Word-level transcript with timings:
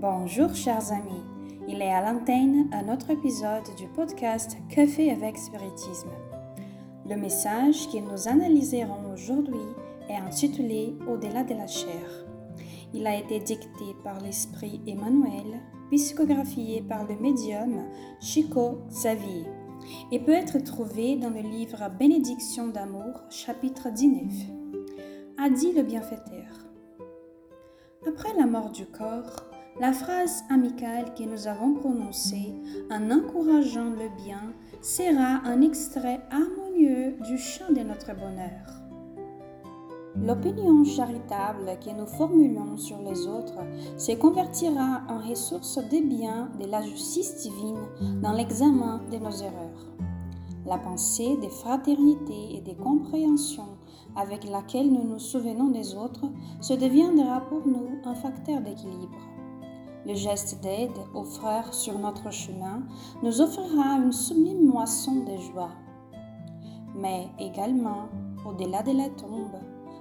Bonjour 0.00 0.54
chers 0.54 0.92
amis, 0.92 1.22
il 1.68 1.82
est 1.82 1.92
à 1.92 2.00
l'antenne 2.00 2.70
un 2.72 2.90
autre 2.90 3.10
épisode 3.10 3.66
du 3.76 3.86
podcast 3.86 4.56
Café 4.70 5.10
avec 5.10 5.36
Spiritisme. 5.36 6.08
Le 7.06 7.16
message 7.16 7.86
que 7.92 7.98
nous 7.98 8.26
analyserons 8.26 9.12
aujourd'hui 9.12 9.60
est 10.08 10.16
intitulé 10.16 10.96
Au-delà 11.06 11.44
de 11.44 11.52
la 11.52 11.66
chair. 11.66 12.24
Il 12.94 13.06
a 13.06 13.14
été 13.14 13.40
dicté 13.40 13.94
par 14.02 14.18
l'esprit 14.22 14.80
Emmanuel, 14.86 15.60
psychographié 15.90 16.80
par 16.80 17.06
le 17.06 17.16
médium 17.16 17.84
Chico 18.22 18.78
Xavier 18.88 19.44
et 20.12 20.18
peut 20.18 20.32
être 20.32 20.64
trouvé 20.64 21.16
dans 21.16 21.28
le 21.28 21.42
livre 21.42 21.90
Bénédiction 21.98 22.68
d'amour, 22.68 23.20
chapitre 23.28 23.90
19. 23.90 24.32
A 25.36 25.50
dit 25.50 25.74
le 25.74 25.82
bienfaiteur. 25.82 26.46
Après 28.08 28.32
la 28.38 28.46
mort 28.46 28.70
du 28.70 28.86
corps, 28.86 29.49
la 29.80 29.94
phrase 29.94 30.44
amicale 30.50 31.14
que 31.14 31.22
nous 31.22 31.48
avons 31.48 31.72
prononcée 31.72 32.54
en 32.90 33.10
encourageant 33.10 33.88
le 33.88 34.10
bien 34.22 34.52
sera 34.82 35.40
un 35.48 35.62
extrait 35.62 36.20
harmonieux 36.30 37.16
du 37.26 37.38
chant 37.38 37.72
de 37.72 37.80
notre 37.80 38.14
bonheur. 38.14 38.66
L'opinion 40.16 40.84
charitable 40.84 41.78
que 41.82 41.98
nous 41.98 42.06
formulons 42.06 42.76
sur 42.76 42.98
les 42.98 43.26
autres 43.26 43.64
se 43.96 44.12
convertira 44.12 45.00
en 45.08 45.26
ressource 45.26 45.78
des 45.88 46.02
biens 46.02 46.50
de 46.60 46.66
la 46.66 46.82
justice 46.82 47.36
divine 47.36 48.20
dans 48.20 48.32
l'examen 48.32 49.00
de 49.10 49.16
nos 49.16 49.32
erreurs. 49.32 49.86
La 50.66 50.76
pensée 50.76 51.38
de 51.42 51.48
fraternité 51.48 52.56
et 52.56 52.60
de 52.60 52.74
compréhension 52.74 53.78
avec 54.14 54.44
laquelle 54.44 54.92
nous 54.92 55.04
nous 55.04 55.18
souvenons 55.18 55.70
des 55.70 55.94
autres 55.94 56.26
se 56.60 56.74
deviendra 56.74 57.40
pour 57.48 57.66
nous 57.66 57.98
un 58.04 58.14
facteur 58.14 58.60
d'équilibre. 58.60 59.39
Le 60.06 60.14
geste 60.14 60.60
d'aide 60.62 60.96
aux 61.14 61.24
frères 61.24 61.74
sur 61.74 61.98
notre 61.98 62.30
chemin 62.30 62.82
nous 63.22 63.40
offrira 63.40 63.98
une 63.98 64.12
sublime 64.12 64.66
moisson 64.66 65.24
de 65.24 65.36
joie. 65.36 65.72
Mais 66.94 67.28
également, 67.38 68.08
au-delà 68.46 68.82
de 68.82 68.92
la 68.92 69.10
tombe, 69.10 69.60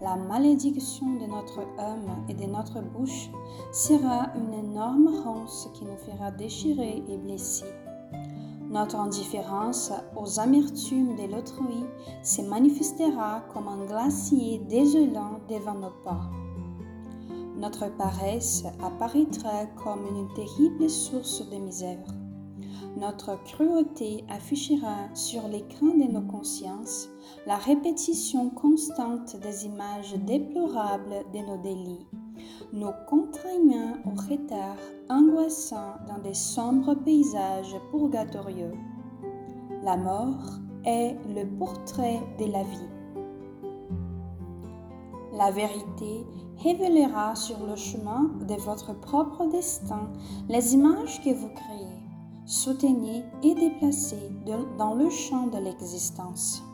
la 0.00 0.16
malédiction 0.16 1.06
de 1.14 1.26
notre 1.26 1.60
âme 1.78 2.24
et 2.28 2.34
de 2.34 2.46
notre 2.46 2.80
bouche 2.80 3.30
sera 3.72 4.28
une 4.34 4.54
énorme 4.54 5.10
ronce 5.24 5.68
qui 5.74 5.84
nous 5.84 5.98
fera 5.98 6.30
déchirer 6.30 7.02
et 7.08 7.16
blesser. 7.18 7.66
Notre 8.70 8.96
indifférence 8.96 9.92
aux 10.16 10.38
amertumes 10.38 11.16
de 11.16 11.30
l'autrui 11.30 11.84
se 12.22 12.40
manifestera 12.42 13.42
comme 13.52 13.66
un 13.66 13.84
glacier 13.84 14.58
désolant 14.68 15.40
devant 15.48 15.74
nos 15.74 15.90
pas. 16.04 16.30
Notre 17.60 17.94
paresse 17.94 18.64
apparaîtra 18.82 19.66
comme 19.84 20.06
une 20.06 20.32
terrible 20.32 20.88
source 20.88 21.46
de 21.50 21.56
misère. 21.56 22.06
Notre 22.96 23.36
cruauté 23.44 24.24
affichera 24.30 25.14
sur 25.14 25.46
l'écran 25.46 25.88
de 25.88 26.10
nos 26.10 26.22
consciences 26.22 27.10
la 27.46 27.56
répétition 27.56 28.48
constante 28.48 29.36
des 29.36 29.66
images 29.66 30.14
déplorables 30.26 31.26
de 31.34 31.38
nos 31.40 31.58
délits, 31.58 32.06
nous 32.72 32.92
contraignant 33.06 33.92
au 34.06 34.10
retard 34.10 34.78
angoissant 35.10 35.96
dans 36.08 36.18
des 36.18 36.34
sombres 36.34 36.94
paysages 36.94 37.76
purgatorieux. 37.90 38.72
La 39.84 39.98
mort 39.98 40.60
est 40.86 41.14
le 41.28 41.44
portrait 41.58 42.20
de 42.38 42.46
la 42.46 42.62
vie. 42.62 42.99
La 45.40 45.50
vérité 45.50 46.24
révélera 46.58 47.34
sur 47.34 47.66
le 47.66 47.74
chemin 47.74 48.30
de 48.46 48.54
votre 48.54 48.92
propre 49.00 49.46
destin 49.46 50.10
les 50.48 50.74
images 50.74 51.20
que 51.24 51.34
vous 51.34 51.48
créez 51.48 52.00
soutenez 52.50 53.22
et 53.44 53.54
déplacez 53.54 54.28
dans 54.76 54.94
le 54.94 55.08
champ 55.08 55.46
de 55.46 55.58
l'existence. 55.58 56.64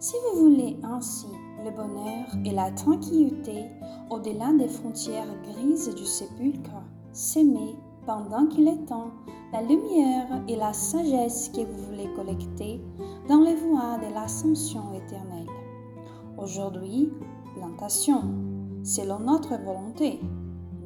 Si 0.00 0.16
vous 0.24 0.40
voulez 0.40 0.76
ainsi 0.82 1.28
le 1.64 1.70
bonheur 1.70 2.26
et 2.44 2.50
la 2.50 2.72
tranquillité 2.72 3.66
au-delà 4.10 4.52
des 4.52 4.66
frontières 4.66 5.32
grises 5.44 5.94
du 5.94 6.04
sépulcre, 6.04 6.82
s'aimer 7.12 7.76
pendant 8.04 8.46
qu'il 8.46 8.66
est 8.66 8.84
temps 8.86 9.12
la 9.52 9.62
lumière 9.62 10.42
et 10.48 10.56
la 10.56 10.72
sagesse 10.72 11.50
que 11.54 11.60
vous 11.60 11.84
voulez 11.84 12.12
collecter 12.16 12.80
dans 13.28 13.40
les 13.40 13.54
voies 13.54 13.98
de 13.98 14.12
l'ascension 14.12 14.92
éternelle. 14.92 15.46
Aujourd'hui, 16.36 17.12
plantation, 17.56 18.22
selon 18.84 19.20
notre 19.20 19.56
volonté. 19.56 20.20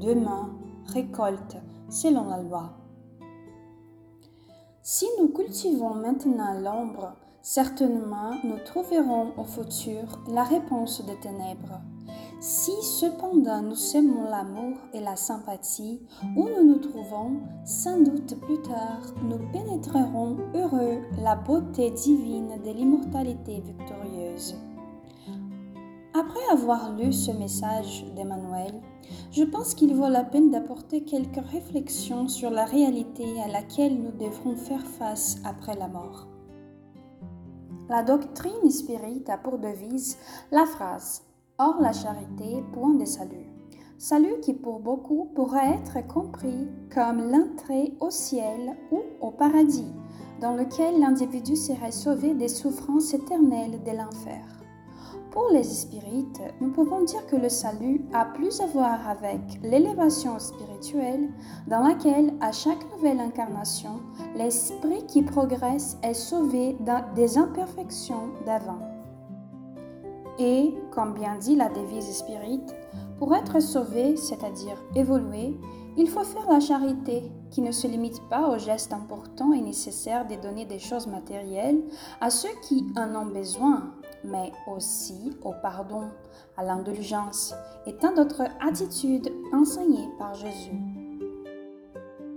Demain, 0.00 0.50
récolte, 0.86 1.56
selon 1.90 2.28
la 2.28 2.42
loi. 2.42 2.70
Si 4.82 5.06
nous 5.18 5.28
cultivons 5.28 5.94
maintenant 5.94 6.58
l'ombre, 6.58 7.12
certainement 7.42 8.32
nous 8.44 8.58
trouverons 8.64 9.32
au 9.36 9.44
futur 9.44 10.20
la 10.28 10.44
réponse 10.44 11.04
des 11.04 11.18
ténèbres. 11.20 11.80
Si 12.40 12.72
cependant 12.82 13.60
nous 13.60 13.74
semons 13.74 14.22
l'amour 14.22 14.78
et 14.94 15.00
la 15.00 15.16
sympathie 15.16 16.00
où 16.34 16.48
nous 16.48 16.64
nous 16.64 16.78
trouvons, 16.78 17.40
sans 17.66 18.00
doute 18.00 18.40
plus 18.40 18.62
tard 18.62 19.02
nous 19.22 19.38
pénétrerons 19.52 20.38
heureux 20.54 21.02
la 21.22 21.36
beauté 21.36 21.90
divine 21.90 22.62
de 22.64 22.70
l'immortalité 22.70 23.60
victorieuse. 23.60 24.56
Après 26.20 26.52
avoir 26.52 26.92
lu 26.92 27.14
ce 27.14 27.30
message 27.30 28.04
d'Emmanuel, 28.14 28.82
je 29.32 29.42
pense 29.42 29.74
qu'il 29.74 29.94
vaut 29.94 30.10
la 30.10 30.22
peine 30.22 30.50
d'apporter 30.50 31.02
quelques 31.02 31.42
réflexions 31.50 32.28
sur 32.28 32.50
la 32.50 32.66
réalité 32.66 33.24
à 33.40 33.48
laquelle 33.48 33.96
nous 34.02 34.12
devrons 34.12 34.54
faire 34.54 34.86
face 34.86 35.38
après 35.46 35.76
la 35.76 35.88
mort. 35.88 36.28
La 37.88 38.02
doctrine 38.02 38.70
spirit 38.70 39.24
a 39.28 39.38
pour 39.38 39.56
devise 39.58 40.18
la 40.52 40.66
phrase 40.66 41.22
Hors 41.56 41.80
la 41.80 41.94
charité, 41.94 42.62
point 42.74 42.92
de 42.92 43.06
salut. 43.06 43.48
Salut 43.96 44.40
qui 44.42 44.52
pour 44.52 44.80
beaucoup 44.80 45.30
pourrait 45.34 45.78
être 45.78 46.06
compris 46.06 46.68
comme 46.94 47.30
l'entrée 47.30 47.94
au 47.98 48.10
ciel 48.10 48.76
ou 48.92 49.00
au 49.22 49.30
paradis, 49.30 49.94
dans 50.42 50.54
lequel 50.54 51.00
l'individu 51.00 51.56
serait 51.56 51.92
sauvé 51.92 52.34
des 52.34 52.48
souffrances 52.48 53.14
éternelles 53.14 53.82
de 53.82 53.92
l'enfer. 53.92 54.59
Pour 55.30 55.48
les 55.52 55.62
spirites, 55.62 56.40
nous 56.60 56.72
pouvons 56.72 57.04
dire 57.04 57.24
que 57.28 57.36
le 57.36 57.48
salut 57.48 58.04
a 58.12 58.24
plus 58.24 58.60
à 58.60 58.66
voir 58.66 59.08
avec 59.08 59.40
l'élévation 59.62 60.36
spirituelle 60.40 61.28
dans 61.68 61.86
laquelle, 61.86 62.34
à 62.40 62.50
chaque 62.50 62.90
nouvelle 62.92 63.20
incarnation, 63.20 64.00
l'esprit 64.34 65.06
qui 65.06 65.22
progresse 65.22 65.96
est 66.02 66.14
sauvé 66.14 66.76
des 67.14 67.38
imperfections 67.38 68.30
d'avant. 68.44 68.80
Et, 70.40 70.74
comme 70.90 71.14
bien 71.14 71.36
dit 71.38 71.54
la 71.54 71.68
devise 71.68 72.10
spirit, 72.10 72.62
pour 73.18 73.32
être 73.36 73.60
sauvé, 73.60 74.16
c'est-à-dire 74.16 74.82
évoluer, 74.96 75.56
il 75.96 76.08
faut 76.08 76.24
faire 76.24 76.50
la 76.50 76.60
charité, 76.60 77.30
qui 77.50 77.60
ne 77.60 77.72
se 77.72 77.86
limite 77.86 78.20
pas 78.28 78.48
aux 78.48 78.58
gestes 78.58 78.92
importants 78.92 79.52
et 79.52 79.60
nécessaires 79.60 80.26
de 80.26 80.36
donner 80.36 80.64
des 80.64 80.78
choses 80.78 81.06
matérielles 81.06 81.82
à 82.20 82.30
ceux 82.30 82.48
qui 82.62 82.86
en 82.96 83.14
ont 83.14 83.26
besoin, 83.26 83.92
mais 84.24 84.52
aussi 84.66 85.36
au 85.42 85.52
pardon, 85.62 86.04
à 86.56 86.64
l'indulgence 86.64 87.54
et 87.86 87.96
tant 87.96 88.14
d'autres 88.14 88.44
attitudes 88.60 89.32
enseignées 89.52 90.08
par 90.18 90.34
Jésus. 90.34 90.78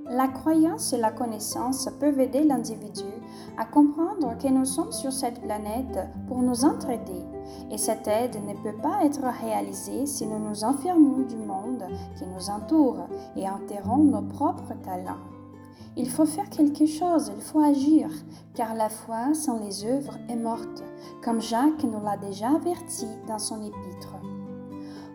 La 0.09 0.27
croyance 0.27 0.93
et 0.93 0.97
la 0.97 1.11
connaissance 1.11 1.89
peuvent 1.99 2.19
aider 2.19 2.43
l'individu 2.43 3.09
à 3.57 3.65
comprendre 3.65 4.37
que 4.37 4.47
nous 4.47 4.65
sommes 4.65 4.91
sur 4.91 5.11
cette 5.11 5.41
planète 5.41 6.07
pour 6.27 6.41
nous 6.41 6.65
entraider, 6.65 7.23
et 7.71 7.77
cette 7.77 8.07
aide 8.07 8.35
ne 8.45 8.53
peut 8.53 8.77
pas 8.81 9.05
être 9.05 9.23
réalisée 9.41 10.05
si 10.05 10.27
nous 10.27 10.39
nous 10.39 10.63
enfermons 10.63 11.25
du 11.25 11.37
monde 11.37 11.83
qui 12.15 12.25
nous 12.25 12.49
entoure 12.49 13.07
et 13.35 13.49
enterrons 13.49 14.03
nos 14.03 14.21
propres 14.21 14.73
talents. 14.83 15.32
Il 15.95 16.09
faut 16.09 16.25
faire 16.25 16.49
quelque 16.49 16.87
chose, 16.87 17.31
il 17.35 17.41
faut 17.41 17.59
agir, 17.59 18.09
car 18.55 18.73
la 18.73 18.89
foi 18.89 19.35
sans 19.35 19.59
les 19.59 19.85
œuvres 19.85 20.17
est 20.27 20.35
morte, 20.35 20.83
comme 21.23 21.39
Jacques 21.39 21.83
nous 21.83 22.03
l'a 22.03 22.17
déjà 22.17 22.49
averti 22.49 23.05
dans 23.27 23.37
son 23.37 23.61
épître. 23.61 24.15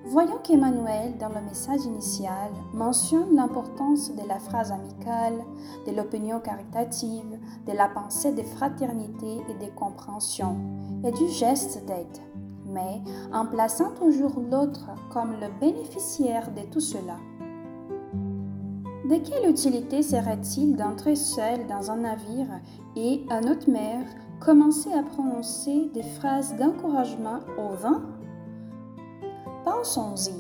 Voyons 0.04 0.38
qu'Emmanuel, 0.42 1.18
dans 1.18 1.30
le 1.30 1.40
message 1.40 1.84
initial, 1.84 2.52
mentionne 2.72 3.34
l'importance 3.34 4.14
de 4.14 4.26
la 4.26 4.38
phrase 4.38 4.70
amicale, 4.70 5.44
de 5.86 5.92
l'opinion 5.92 6.38
caritative, 6.38 7.38
de 7.66 7.72
la 7.72 7.88
pensée 7.88 8.32
de 8.32 8.42
fraternité 8.42 9.42
et 9.48 9.66
de 9.66 9.70
compréhension, 9.72 10.56
et 11.04 11.10
du 11.10 11.28
geste 11.28 11.84
d'aide, 11.86 12.18
mais 12.66 13.02
en 13.34 13.46
plaçant 13.46 13.90
toujours 13.94 14.40
l'autre 14.40 14.86
comme 15.12 15.32
le 15.40 15.48
bénéficiaire 15.60 16.52
de 16.52 16.62
tout 16.72 16.80
cela. 16.80 17.16
De 19.08 19.16
quelle 19.16 19.48
utilité 19.48 20.02
serait-il 20.02 20.76
d'entrer 20.76 21.16
seul 21.16 21.66
dans 21.66 21.90
un 21.90 21.96
navire 21.96 22.60
et, 22.94 23.24
à 23.30 23.40
notre 23.40 23.70
mer, 23.70 24.04
commencer 24.38 24.92
à 24.92 25.02
prononcer 25.02 25.90
des 25.94 26.02
phrases 26.02 26.54
d'encouragement 26.56 27.38
au 27.56 27.74
vent? 27.74 28.02
Pensons-y. 29.64 30.34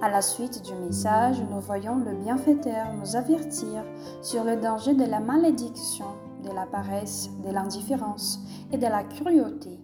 À 0.00 0.08
la 0.08 0.22
suite 0.22 0.64
du 0.64 0.74
message, 0.76 1.42
nous 1.50 1.60
voyons 1.60 1.96
le 1.96 2.14
bienfaiteur 2.14 2.94
nous 2.94 3.14
avertir 3.14 3.84
sur 4.22 4.42
le 4.42 4.56
danger 4.56 4.94
de 4.94 5.04
la 5.04 5.20
malédiction, 5.20 6.06
de 6.42 6.54
la 6.54 6.64
paresse, 6.64 7.28
de 7.46 7.52
l'indifférence 7.52 8.40
et 8.72 8.78
de 8.78 8.86
la 8.86 9.04
cruauté. 9.04 9.78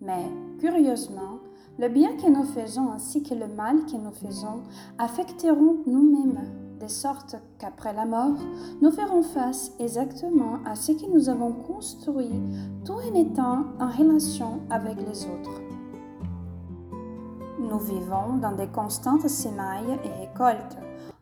Mais, 0.00 0.24
curieusement, 0.58 1.40
le 1.78 1.90
bien 1.90 2.16
que 2.16 2.30
nous 2.30 2.44
faisons 2.44 2.92
ainsi 2.92 3.22
que 3.22 3.34
le 3.34 3.48
mal 3.48 3.84
que 3.84 3.98
nous 3.98 4.12
faisons 4.12 4.62
affecteront 4.96 5.82
nous-mêmes, 5.86 6.61
de 6.82 6.88
sorte 6.88 7.36
qu'après 7.58 7.92
la 7.92 8.04
mort, 8.04 8.34
nous 8.80 8.90
ferons 8.90 9.22
face 9.22 9.72
exactement 9.78 10.58
à 10.66 10.74
ce 10.74 10.90
que 10.90 11.08
nous 11.12 11.28
avons 11.28 11.52
construit 11.52 12.42
tout 12.84 12.94
en 12.94 13.14
étant 13.14 13.66
en 13.78 13.88
relation 13.88 14.60
avec 14.68 14.96
les 14.96 15.24
autres. 15.26 15.62
Nous 17.60 17.78
vivons 17.78 18.36
dans 18.40 18.56
des 18.56 18.66
constantes 18.66 19.28
semailles 19.28 19.96
et 20.04 20.26
récoltes, 20.26 20.76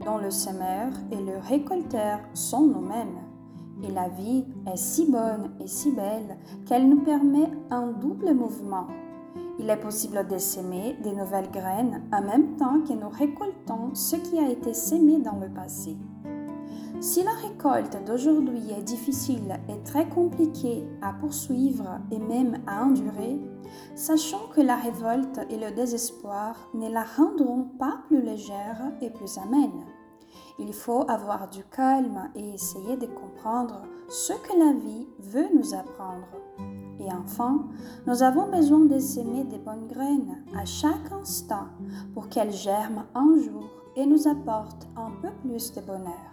dont 0.05 0.17
le 0.17 0.31
semeur 0.31 0.89
et 1.13 1.23
le 1.23 1.37
récolteur 1.47 2.21
sont 2.33 2.67
nous-mêmes. 2.67 3.19
Et 3.83 3.93
la 3.93 4.09
vie 4.09 4.47
est 4.67 4.77
si 4.77 5.11
bonne 5.11 5.51
et 5.61 5.67
si 5.67 5.93
belle 5.93 6.39
qu'elle 6.67 6.89
nous 6.89 7.03
permet 7.03 7.51
un 7.71 7.89
double 7.89 8.33
mouvement. 8.33 8.87
Il 9.59 9.69
est 9.69 9.81
possible 9.81 10.27
de 10.27 10.39
s'aimer 10.39 10.97
des 11.03 11.13
nouvelles 11.13 11.51
graines 11.51 12.03
en 12.13 12.23
même 12.23 12.57
temps 12.57 12.81
que 12.81 12.95
nous 12.95 13.11
récoltons 13.11 13.95
ce 13.95 14.17
qui 14.17 14.39
a 14.39 14.49
été 14.49 14.73
sémé 14.73 15.19
dans 15.19 15.37
le 15.37 15.49
passé. 15.49 15.97
Si 17.01 17.23
la 17.23 17.33
récolte 17.33 17.97
d'aujourd'hui 18.07 18.73
est 18.73 18.83
difficile 18.83 19.59
et 19.69 19.83
très 19.85 20.07
compliquée 20.07 20.87
à 21.01 21.15
poursuivre 21.15 21.99
et 22.11 22.19
même 22.19 22.59
à 22.67 22.85
endurer, 22.85 23.41
sachons 23.95 24.49
que 24.55 24.61
la 24.61 24.77
révolte 24.77 25.41
et 25.49 25.57
le 25.57 25.71
désespoir 25.75 26.57
ne 26.75 26.91
la 26.91 27.05
rendront 27.05 27.65
pas 27.79 28.01
plus 28.07 28.21
légère 28.21 28.93
et 29.01 29.09
plus 29.09 29.39
amène. 29.39 29.87
Il 30.59 30.75
faut 30.75 31.05
avoir 31.09 31.49
du 31.49 31.65
calme 31.65 32.31
et 32.35 32.55
essayer 32.55 32.99
de 32.99 33.07
comprendre 33.07 33.83
ce 34.11 34.35
que 34.35 34.59
la 34.59 34.73
vie 34.73 35.07
veut 35.21 35.49
nous 35.55 35.75
apprendre. 35.75 36.29
Et 37.01 37.11
enfin, 37.13 37.67
nous 38.07 38.23
avons 38.23 38.51
besoin 38.51 38.81
de 38.81 38.99
s'aimer 38.99 39.45
des 39.45 39.59
bonnes 39.59 39.89
graines 39.89 40.45
à 40.55 40.65
chaque 40.67 41.11
instant 41.13 41.67
pour 42.13 42.29
qu'elles 42.29 42.53
germent 42.53 43.07
un 43.15 43.37
jour 43.37 43.71
et 43.97 44.05
nous 44.05 44.29
apportent 44.29 44.87
un 44.97 45.11
peu 45.23 45.31
plus 45.43 45.73
de 45.73 45.81
bonheur. 45.81 46.31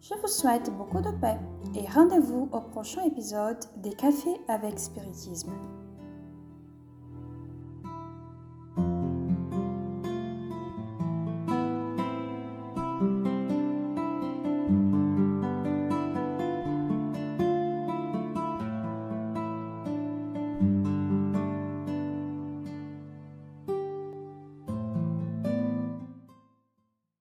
Je 0.00 0.14
vous 0.20 0.26
souhaite 0.26 0.70
beaucoup 0.76 1.00
de 1.00 1.12
paix 1.20 1.38
et 1.74 1.86
rendez-vous 1.86 2.48
au 2.50 2.60
prochain 2.60 3.04
épisode 3.04 3.60
des 3.76 3.92
Cafés 3.92 4.40
avec 4.48 4.78
Spiritisme. 4.78 5.52